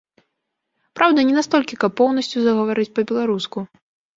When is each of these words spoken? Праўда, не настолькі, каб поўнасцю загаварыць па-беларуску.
Праўда, 0.99 1.19
не 1.27 1.35
настолькі, 1.39 1.79
каб 1.83 1.91
поўнасцю 2.01 2.37
загаварыць 2.49 2.89
па-беларуску. 2.97 3.57